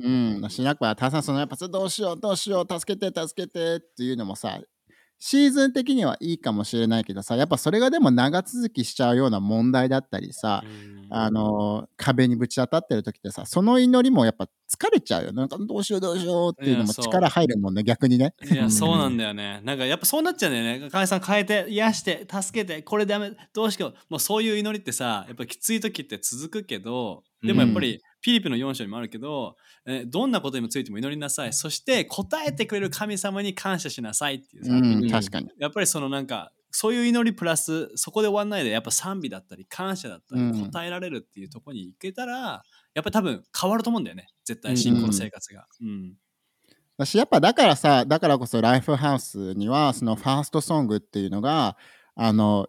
[0.00, 0.42] うん。
[0.42, 4.60] うん、しなくは、たさん、そのやっぱどうしよう、どうしよう、助けて、助けてっていうのもさ、
[5.20, 10.62] シーズン的にはいいかもしれないけどさ、やっぱそれがでも長続きしちゃうような問題だったりさ、
[11.10, 15.32] あの壁にぶち当たってる時ってさ、その祈りもやっぱ疲れちゃうよ。
[15.32, 18.34] なんかどうしよう、どうしようっていうのも力入るもんね、逆にね。
[18.50, 19.60] いや、そうなんだよね。
[19.64, 20.90] なんかやっぱそうなっちゃうんだよね。
[20.90, 23.94] 神さん変えて、癒して、助けて、これダメ、どうしよう。
[24.10, 31.52] もうそういう祈りってさ、やっぱきつい時って続くけど、でもやっぱり、フィリピンの4章にもあるけど、えどんなことにもついても祈りなさい。
[31.52, 35.48] そして答えてくれる神様に感謝しなさいっていうさ、うん、確かに。
[35.58, 42.62] やっぱりそのなんか、そういう祈りプラス、そこで終わんないで、やっぱ賛美だったり、感謝だったり、うん答えられるっていうところに行けたら、
[42.94, 44.28] やっぱり多分変わると思うんだよね。
[44.44, 45.66] 絶対、信仰の生活が。
[45.80, 46.14] うん。
[46.98, 51.76] 私やっぱだからさ、だからこそライフハウスには、そのファーストソングっていうのが、
[52.16, 52.68] あの、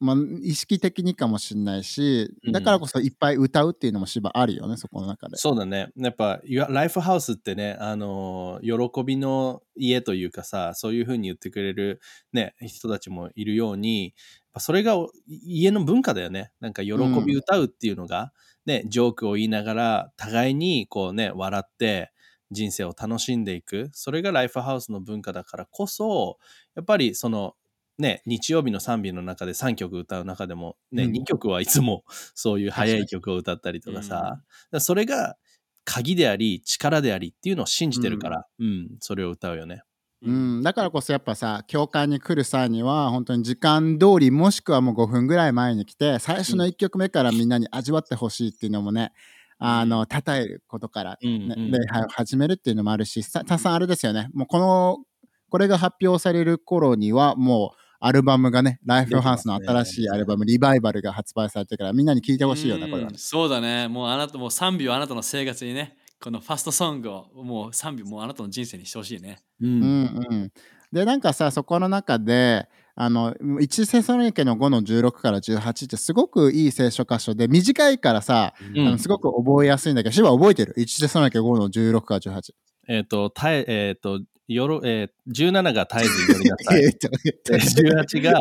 [0.00, 5.36] まあ、意識的にかもしれないし、だからこそいっぱい歌うっていうのも芝あるよね、そこの中で。
[5.38, 5.88] そうだね。
[5.96, 12.00] やっぱ、いやライフハウスってね、あのー喜びの家というかさ、そういうふうに言ってくれる、
[12.32, 14.14] ね、人たちもいるように、
[14.58, 15.10] それがお
[15.46, 16.52] 家の文化だよね。
[16.60, 16.92] なんか喜
[17.24, 18.32] び歌うっていうのが、
[18.66, 22.12] ね、ジョークを言いながら、互いにこうね、笑って、
[22.52, 23.88] 人生を楽しんでいく。
[23.92, 26.38] それがライフハウスの文化だからこそ、
[26.74, 27.54] やっぱりその、
[27.98, 31.12] ね、日曜日の賛美の中で3曲歌う中でも、ね、うん。
[31.12, 35.36] 2曲はいつも そういう速い曲を歌ったりとかさ、だからそれが
[35.84, 38.96] 鍵であり力でありっていうのを信じてるから、うん。
[39.00, 39.82] それを歌うよね。
[40.24, 49.12] うん、だからこそやっぱさ教会に来る際には本当に時間通りもしくはもう5分ぐらい前に来て最初の1曲目からみんなに味わってほしいっていうのもね
[49.58, 51.70] あの称えることから、ねうんうん。
[51.72, 54.28] 礼拝を始めるっていうのもあるしさたくさんあれですよね。
[54.32, 55.04] もうこの
[55.52, 63.86] これが発表される頃にはもうアルバムがねライフハウスの新しいアルバム、リバイバルが発売されてからみんなに聞いてほしいよねこれはねうんそうだね。
[63.86, 69.42] もうあなたもう賛美をあなたの生活にね、このファストソングをもう賛美もうあなたの人生にしてほしいね。
[69.60, 70.52] うんうんうん、
[70.90, 82.52] でなんかさそこの中であの1セソロニケの5の16から18ってすごくいい聖書箇所で短いからさ、うんあのすごく覚えやすいんだけど、シは覚えてる ?1 セソロニケ5の16から18。
[82.88, 84.20] えっ、と、たえ、えっ、と、
[84.54, 86.82] よろ、えー、17が絶えず祈りなさい。
[86.84, 88.40] えーっとえっとで18が、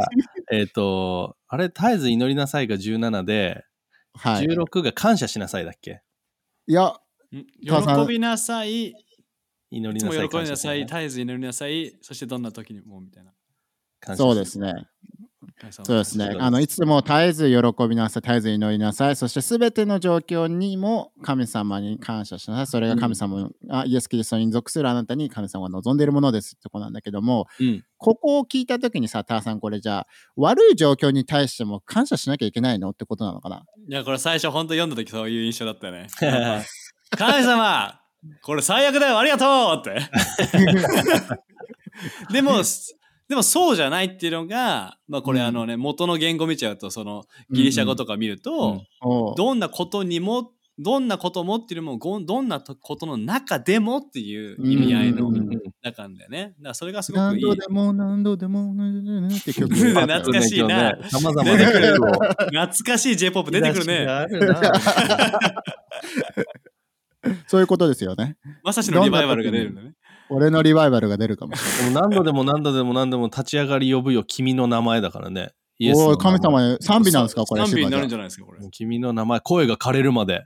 [0.51, 3.63] えっ、と、あれ、絶えず祈りなさいが17で、
[4.13, 4.45] はい。
[4.45, 6.01] 16が感謝しなさいだっけ？
[6.67, 6.93] いや、
[7.31, 8.93] 喜びなさい、
[9.69, 10.29] 祈りなさい。
[10.29, 13.33] 喜びなさい、感謝し絶えず祈りなさい、そしてどんな時にもみたいな。
[14.15, 14.73] そうですね。
[15.69, 19.15] そうですねあのいつも絶えず喜びなさい、絶えず祈りなさい。
[19.15, 22.67] そしてすべての状況にも神様に感謝しなさい。
[22.67, 33.63] それが神様、あイエス・キリストに属するあなたに神様が望んでいるものですってとこなんだけども、うんここを聞いたときにさ、ターさん、これじゃあ、悪い状況に対しても感謝しなきゃいけないのってことなのかな？
[33.87, 36.07] いや、これ最初本当読んだ時そういう印象だったよね。
[37.15, 37.99] 神様
[38.41, 40.01] これ最悪だよありがとうって。
[42.31, 42.63] でも、
[43.31, 55.49] でもそうじゃないっていうのが、まあこれうんあのね、元の言語見ちゃうと、そのギリシャ語とか見ると、うんどんなことにも、どんなこともっていうよりも、ごどんなことの中でもっていう意味合いのうんうん
[55.81, 56.55] 中なんだよね。
[56.57, 57.55] だからそれがすごくいい何度。
[57.55, 58.73] でも何度でも
[59.29, 64.07] って曲 懐かしいなさまざま出てくるな懐かしい J-POP 出てくるね。
[67.47, 68.35] そういうことですよね。
[68.61, 69.93] まさしのリバイバルが出るんだね。
[70.31, 71.93] 俺のリバイバルが出るかもしれない。
[71.93, 75.51] でも何度でも何度でも何度も立ち上がり呼ぶよ、君の名前だからね。
[75.77, 77.65] イエスのお神様へ賛美なんですかこれ。
[77.65, 78.59] 賛美になるんじじゃないですか、これ。
[78.71, 80.45] 君の名前、声が枯れるまで。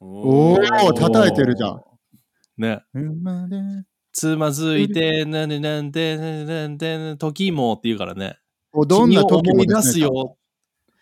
[0.00, 1.80] おー叩いてるじゃん。
[2.56, 2.80] ね。
[4.12, 8.38] つまずいて、なんでなんで、なんで、時もって言うからね。
[8.72, 10.36] おどんな時君を思い出もですねすよ。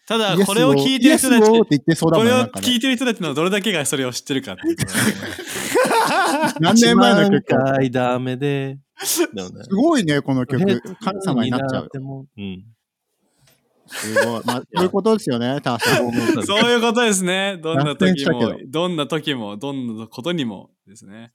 [0.07, 4.77] ただこれを聞いてる人たちイエスをって言ってそうだこれをもんなんかね聞いてる人たちのどれだけがそれを知ってるかっていう
[6.61, 7.73] 何年前の1万曲か。
[7.73, 8.79] 回ダメで。
[9.03, 9.27] す
[9.75, 10.81] ごいね、この曲。
[11.01, 11.89] 神様になっちゃう。
[13.87, 14.43] すごい。
[14.45, 16.45] まあ、そういうことですよね、ターさん。
[16.45, 17.59] そういうことですね。
[17.63, 21.33] どんな時もどんな時も、どんなことにもですね。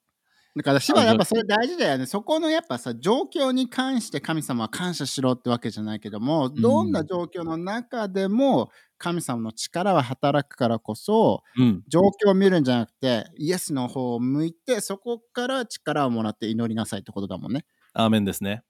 [0.55, 2.05] だから、芝やっぱそれ大事だよね。
[2.05, 11.83] そこのやっぱさ、状況に関して神様は感謝しろってわけじゃないけども、どんな状況の中でも神様の力は働くからこそ、うん。
[11.87, 17.65] 状況を見るんじゃなくて、イエスの方を向いて、そこから力をもらって祈りなさいってことだもんね。
[17.93, 18.63] アーメンですね。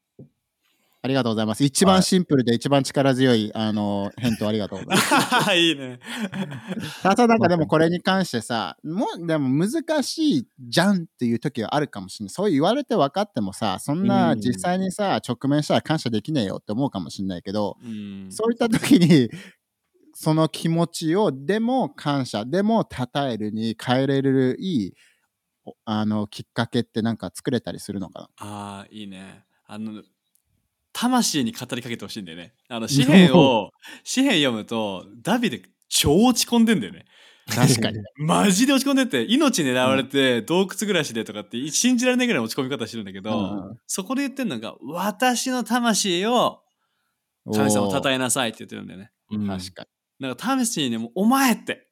[1.01, 1.63] ありがとうございます。
[1.63, 5.55] 一番シンプルで一番力強い、あの返答ありがとうございます。
[5.55, 5.99] いいね。
[7.01, 12.29] ただなんかでもこれに関してさ、もうでも難しいじゃんっていう時はあるかもしれない。
[12.31, 19.29] そう言われて分かってもさ、そんなうん実際にさ、直面したら感謝できねえよって思うかもしれないけど、うんそういった時に、
[20.13, 24.93] その気持ちを、でも感謝、でも称えるに変えれるいい、
[25.65, 28.29] おあの、きっかけってなんか作れたりするのかな？
[28.37, 29.45] ああ、いいね。
[29.65, 30.03] あの、
[30.99, 32.53] 魂に語りかけてほしいんだよね。
[32.67, 33.71] あの、 詩篇を、
[34.03, 37.05] 詩篇読むと、ダビデ超落ち込んでんだよね。
[37.47, 37.99] 確かに。
[38.19, 46.61] マジで落ち込んでて、命狙われて洞窟暮らしでとかって信じられないぐらいの落ち込み方してるんだけど、うんそこで言ってるのが、私の魂を
[47.51, 49.11] 神様を称えなさいって言ってるんだよね。
[49.31, 49.85] うん確か
[50.19, 51.87] なんか魂にも、お前って、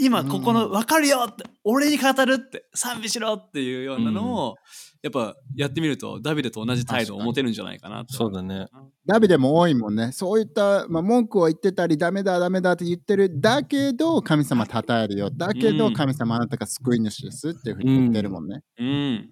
[0.00, 4.54] 今ここの分かるよって、俺に語るって、賛美しろっていうようなのを、
[5.02, 8.14] やっぱやってみると、ダビデと同じ態度を持てるんじゃないかなと。
[8.14, 8.68] そうだね。
[9.04, 10.12] ダビデも多いもんね。
[10.12, 13.40] そういった、まあ、文句を言ってたり、ダメだ、ダメだって言ってる。
[13.40, 15.30] だけど、神様称えるよ。
[15.30, 18.62] だけど、うん神様あなたが救い主ですっていうふうに言ってるもんね。
[18.78, 19.30] うん。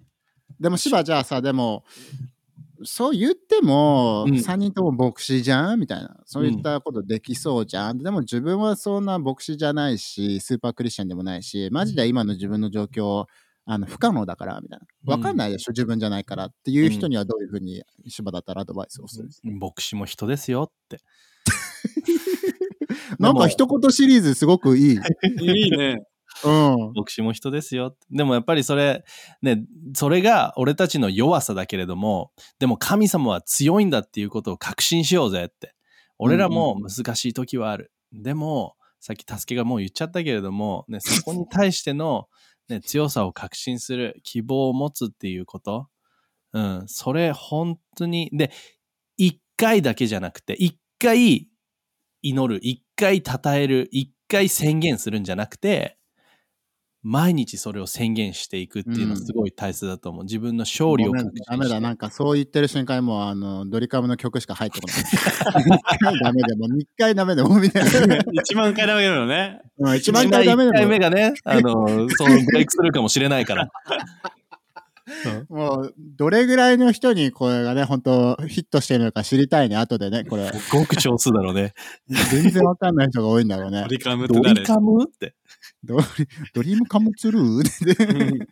[0.59, 1.85] でも、芝じゃあさ、でも、
[2.83, 6.15] そう言っても、うん3人とも牧師じゃんみたいな。
[6.25, 7.99] そういったことできそうじゃん。
[7.99, 13.25] でも自分はそんな牧師じゃないし、スーパークリスチャンでもないし、マジで今の自分の状況、
[13.65, 15.13] あの不可能だから、みたいな。
[15.13, 20.99] わかんないでしょ、自分じゃないからっていう人にはどういうふうに芝だったらアドバイスをする、牧師も人ですよって。
[23.19, 24.95] なんか一言シリーズすごくいい。
[25.41, 26.03] いいね。
[26.43, 26.93] うん。
[26.95, 27.95] 牧師も人ですよ。
[28.09, 29.03] でもやっぱりそれ、
[29.41, 35.73] ね、それが俺たちの弱さだけれども、でも神様は強いんだっていうことを確信しようぜって。
[36.17, 37.91] 俺らも難しい時はある。
[38.13, 42.27] でも、さっき助けがもう言っちゃったけれども、ね、そこに対しての、
[42.69, 45.87] ね、強さを確信する、希望を持つっていうこと。
[46.53, 48.51] うん、それ本当に、で、
[49.17, 51.47] 一回だけじゃなくて、一回
[52.21, 55.97] 祈る、一回称える、一回宣言するんじゃなくて、
[57.03, 60.23] 毎日それを宣言していくっていうのはすごい大切だと思う。
[60.23, 64.97] 自分の勝利を確信してダメだ、なんかそう言ってる瞬間にもうあのドリカムの曲しか入ってこない。
[65.01, 67.89] 1回ダメでも、2回ダメでも、みたいな。
[68.17, 69.61] 1万回ダメなのね。
[69.79, 73.69] うん一番回ダメ1回でも、目がね、あの、そのブレイクするかもしれないから。
[75.49, 80.51] もうどれぐらいの人にこれがね、本当ヒットしてるのか知りたいね、後でね、これ。
[80.71, 81.73] ごく少数だろうね。
[82.07, 83.87] 全然わかんない人が多いんだろうねド。
[83.87, 85.03] リカムってド誰リカム？
[85.03, 85.33] って。
[86.53, 88.47] ドリームカムツルー？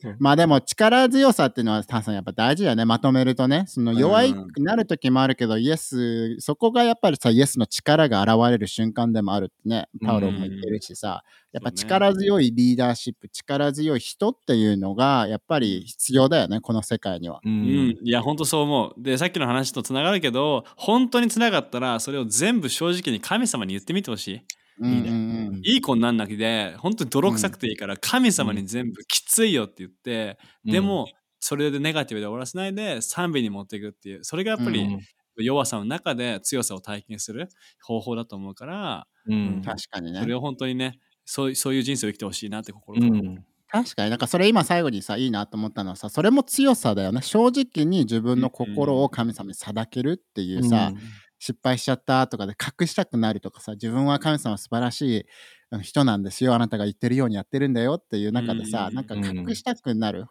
[0.20, 2.84] まあでも力強さっていうのはタンさんやっぱ大事だよね。
[2.84, 3.64] まとめるとね。
[3.66, 9.88] その弱いくなる時もあるけど、イエスそこがやっぱりさイエスの力が現れる瞬間でもあるってね。
[10.04, 17.40] パウロも言ってるしさ、やっぱ力強いリーダーシップ力強い人っていうのがやっぱり必要だよねこの世界には。
[17.44, 17.48] う。
[17.48, 17.88] うん。
[17.88, 19.02] ん、いや本当そう思う。
[19.02, 24.34] でさっきの話とつながるけど本当につながったらそれを全部正直に神様に言ってみてほしい。
[24.36, 24.42] うん
[24.82, 25.60] いいねうんうん。
[25.64, 31.08] いい子になんなくて本当に泥臭くていいから神様に全部きついよって言って、でも
[31.40, 35.00] それでネガティブで終わらせないで賛美に持っていくっていうそれがやっぱりうん
[35.40, 37.48] 弱さの中で強さを体験する
[37.80, 39.62] 方法だと思うからうん。
[39.64, 40.20] 確かにね。
[40.20, 43.12] それを本当にねそうそういう人生を生きてほしいなって心から。
[43.12, 43.44] 思う、うん。
[43.68, 44.10] 確かに。
[44.10, 47.22] なんかそれ今最後にさいいなと思ったのはさそれも強さだよね。
[47.22, 50.92] 正直に自分の心を神様にさだけるっていうさ、
[51.38, 55.26] 失敗しちゃったとかで隠したくなるとかさ自分は神様素晴らし
[55.72, 60.26] い人なんですよあなたが言ってるようにやってるんだよっていう中でさ、うんなんか隠したくなる、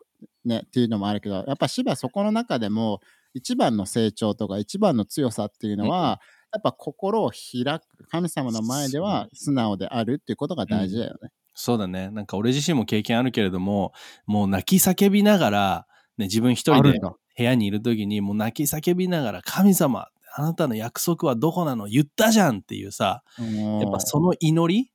[0.46, 3.00] ね、っていうのもあるけどやっぱ芝そこの中でも
[3.38, 6.20] 一番の成長とか一番の強さっていうのは、
[6.52, 11.30] やっぱ心を開く神様の前では素直であるっていうことが大事だよね。
[11.54, 12.10] そうだね。
[12.12, 13.94] なんか俺自身も経験あるけれども、
[14.26, 15.88] もう泣き叫びながら、
[16.18, 20.08] ね、自分一人で部屋にいる時にもう泣き叫びながら、神様、
[20.40, 21.88] あなたの約束はどこなの？
[21.88, 24.92] 言ったじゃんっていうさ、やっぱその祈り？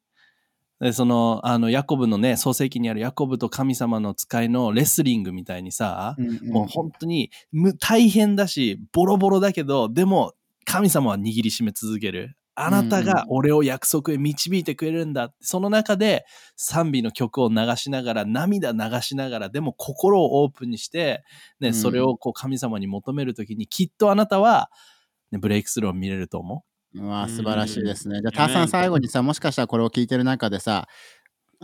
[0.80, 6.52] でその、あの、ヤコブのね、創世記にあるヤコブと神様の使いのレスリングみたいにさ、うんうん。
[6.52, 10.32] もう本当にむ大変だし、ボロボロだけど、でも
[10.64, 12.36] 神様は握りしめ続ける。
[12.54, 15.32] あなたが俺を約束へ導いてくれるんだ。
[15.40, 16.24] その中で
[16.56, 21.22] 賛美の曲を流しながら、涙流しながら、でも心をオープンにして、
[21.60, 21.74] ね、うん。
[21.74, 24.68] それをこう神様に求めるときに、きっとあなたは、
[25.32, 26.64] ね、ブレイクスルーを見れると思
[26.94, 27.06] う？
[27.06, 28.20] わ素晴らしいですね。
[28.20, 30.86] じゃあ、うんターさん最後にさ、もしかしたらこれを聞いてる中でさ、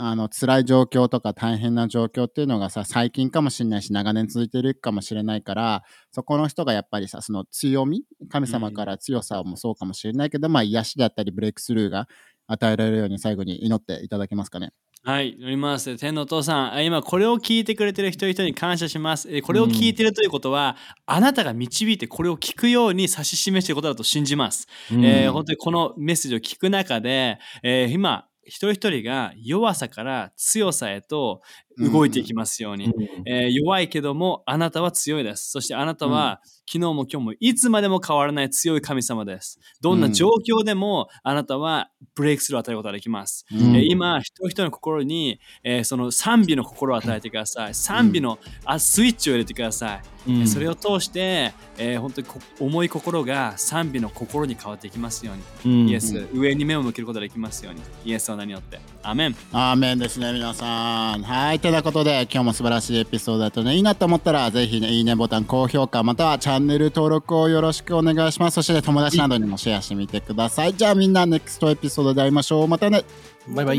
[0.00, 12.06] あの辛い状況とか大変な状況っていうのがさ最近かもしれないし長年続いてるかもしれないからそこの人がやっぱりさその強み神様から強さもそうかもしれないけど、まあ癒しだったりブレイクスルーが
[12.46, 14.70] 与えられるように最後に祈っていただけますかね？
[15.08, 15.96] はい、乗ります。
[15.96, 19.26] 天のお父さん、あ今これを聞いてくれてる一人一人に感謝します。
[19.34, 24.68] えこれを聞いてるということは、あなたが導いてこれを聞くように指し示していることだと信じます。
[24.92, 24.96] う。
[25.02, 31.40] えー本当にこのメッセージを聞く中で、えー今、一人一人が弱さから強さへと
[31.78, 32.86] 動いていきますように。
[32.86, 32.92] うん
[33.26, 35.50] えー弱いけどもあなたは強いです。
[35.50, 39.58] そしてあなたは、昨日も今日もいつまでも変わらない強い神様です。
[39.80, 43.46] どんな状況でもあなたはブレイクスルーを与えることができます。
[43.52, 47.74] うんえー今、一人一人の心に、えーその賛美の心を与えてください。
[47.74, 50.30] 賛美の、あスイッチを入れてください。
[50.30, 55.32] うんそれを通して、えー本当にこ重い心が賛美の心に変わっていきますよ
[55.64, 55.72] うに。
[55.80, 57.80] うんイエス、上に目を向けることができますように。
[58.04, 58.78] イエスの名によって。
[59.02, 59.36] アーメン。
[59.52, 61.22] アーメンですね、皆さん。
[61.22, 61.60] はい。
[61.70, 68.54] ということで、今日も素晴らしいエピソードだったね、いいなと思ったら、ぜひね、いいねボタン、高評価、またはチャンネル登録をよろしくお願いします。
[68.54, 70.74] そして、ね、友達などにもシェアしてみてください。
[70.74, 72.68] じゃあ、みんな、ネクストエピソードで会いましょう。
[72.68, 73.04] またね。
[73.48, 73.78] バイバイ。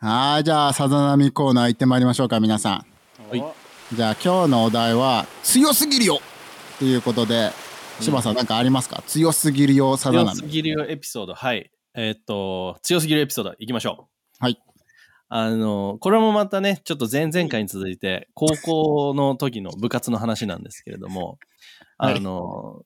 [0.00, 0.44] はい。
[0.44, 2.84] じゃあ、さざ波コーナー行ってまいりましょうか、皆さ
[3.30, 3.44] はいん。
[3.94, 6.20] じゃあ、今日のお題は、強すぎるよ
[6.80, 7.52] ということで、
[8.00, 9.02] 柴さん、なんかありますか？
[9.06, 10.48] 強すぎるよ、さざ強す波。
[10.48, 11.34] ぎるよエピソード。
[11.34, 11.70] はい。
[11.94, 14.08] えーっと、強すぎるエピソード、いきましょ
[14.40, 14.44] う。
[14.44, 14.58] はい。
[15.28, 21.38] あの、これもまたね、ちょっと前々回に続いて、高校の時の部活の話なんですけれども、
[21.98, 22.82] はいあの、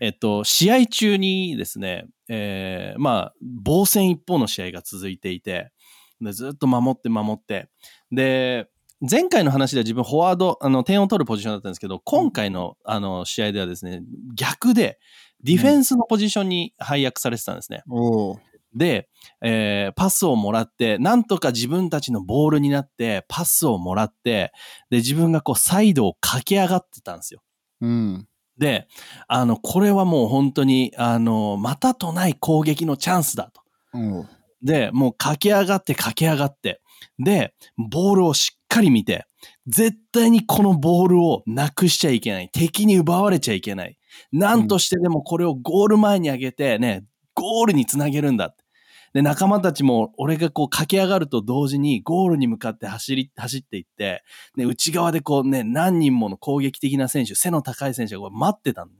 [0.00, 5.72] えっと、試合中にですね、えーまあ、防戦一方の試合が続いていて、
[6.20, 7.68] でずっと守って守って、
[8.12, 8.68] で、
[9.00, 14.02] 前回の話では自分フォワード、あの、点を取るポジションだったんですけど、今回のあの試合ではですね、
[14.34, 14.98] 逆で、
[15.42, 17.82] ディフェンスのポジションに配役されてたんですね。
[17.90, 18.40] おお。
[18.74, 19.08] で、
[19.42, 24.52] えーパスをもらって、なんとか自分たちのボールになって、パスをもらって、
[24.90, 27.42] で、自分がこう、サイドを駆け上がってたんですよ。
[27.80, 28.28] うん。
[28.58, 28.86] で、
[29.28, 33.62] あの、これはもう本当に、あの、またとない攻撃のチャンスだと。
[33.94, 34.28] おう
[34.62, 36.80] で、もう駆け上がって駆け上がって、
[37.18, 39.26] で、ボールをしっかり見て、
[39.66, 42.48] 絶対にこのボールをなくしちゃいけない。
[42.50, 43.98] 敵に奪われちゃいけない。
[44.32, 47.04] なんとしてでもこれをゴール前に上げてね、
[47.34, 48.63] ゴールにつなげるんだって。
[49.14, 54.24] で、仲間たちも俺がこう駆け上がると同時にゴールに向かって走り、走っていって、
[54.56, 58.90] ね、内側でこうね、何人もの攻撃的な選手、背の高い選手が待ってたん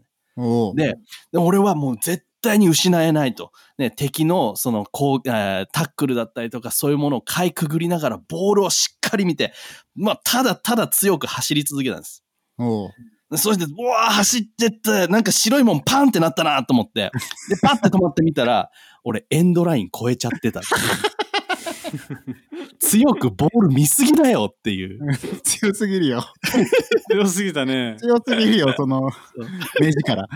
[0.77, 0.95] で、
[1.33, 3.51] で俺はもう絶対に失えないと。
[3.77, 9.53] ね、敵のそのこう、えータックルだったりとかそういうものをかいくぐりながらボールをしっかり見て、
[9.97, 12.23] まあ、ただただ強く走り続けたんです。
[13.37, 17.11] そして、うわー走ってって、なんか白いもんパンってなったなと思って、
[17.49, 18.71] で、パッて止まってみたら、
[19.05, 20.61] 俺エンドライン超えちゃってた。
[22.81, 25.01] 強くボール見すぎだよっていう。
[25.43, 26.25] 強すぎるよ。
[27.11, 27.97] 強すぎたね。
[27.99, 29.11] 強すぎるよ、 その、
[29.81, 30.27] 目力。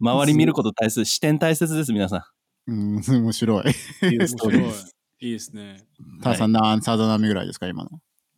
[0.00, 2.30] 周り見ること大切、視点大切です、皆さ
[2.66, 3.64] うん、面白い。
[4.12, 4.96] いうストーリーです。
[5.20, 5.84] いいですね。
[6.22, 7.90] ターさん、何サザナミぐらいですか、今の？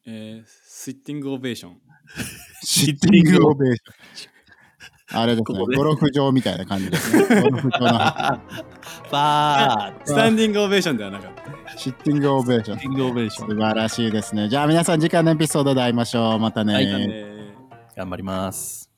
[0.05, 1.81] えー、スイッティングオベーション。
[2.63, 4.32] シッティングオベーション。
[5.13, 7.43] あれですね、ゴルフ場みたいな感じですね。
[7.43, 7.99] ゴルフ場の
[9.11, 11.79] バースタンディングオベーションではなかった。
[11.79, 12.79] シッティングオベーション。
[12.79, 13.57] キングオベーション素。
[13.57, 14.49] 晴らしいですね。
[14.49, 16.39] じゃあ皆さん次回のエピソードで会いましょう。
[16.39, 17.43] またね。
[17.97, 18.92] 頑張ります。